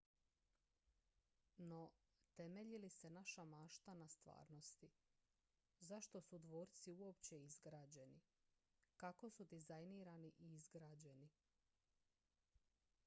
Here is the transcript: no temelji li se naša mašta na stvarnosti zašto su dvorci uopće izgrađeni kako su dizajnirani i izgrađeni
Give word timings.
no 1.71 1.79
temelji 2.37 2.77
li 2.85 2.89
se 2.93 3.09
naša 3.17 3.43
mašta 3.51 3.93
na 3.99 4.07
stvarnosti 4.13 4.87
zašto 5.89 6.21
su 6.27 6.39
dvorci 6.45 6.91
uopće 6.93 7.39
izgrađeni 7.43 8.21
kako 8.97 9.29
su 9.29 9.43
dizajnirani 9.43 10.33
i 10.39 10.53
izgrađeni 10.55 11.29